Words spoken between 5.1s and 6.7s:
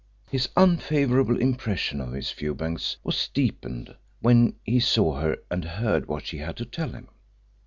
her and heard what she had to